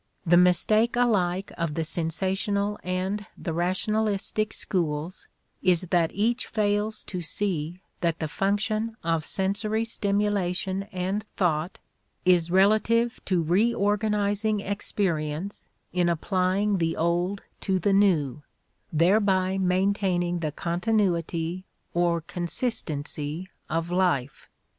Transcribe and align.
The 0.25 0.35
mistake 0.35 0.95
alike 0.95 1.51
of 1.59 1.75
the 1.75 1.83
sensational 1.83 2.79
and 2.83 3.27
the 3.37 3.53
rationalistic 3.53 4.51
schools 4.51 5.27
is 5.61 5.81
that 5.91 6.09
each 6.11 6.47
fails 6.47 7.03
to 7.03 7.21
see 7.21 7.81
that 7.99 8.17
the 8.17 8.27
function 8.27 8.97
of 9.03 9.25
sensory 9.27 9.85
stimulation 9.85 10.87
and 10.91 11.23
thought 11.23 11.77
is 12.25 12.49
relative 12.49 13.23
to 13.25 13.43
reorganizing 13.43 14.59
experience 14.59 15.67
in 15.93 16.09
applying 16.09 16.79
the 16.79 16.97
old 16.97 17.43
to 17.59 17.77
the 17.77 17.93
new, 17.93 18.41
thereby 18.91 19.59
maintaining 19.59 20.39
the 20.39 20.51
continuity 20.51 21.67
or 21.93 22.21
consistency 22.21 23.51
of 23.69 23.91
life. 23.91 24.49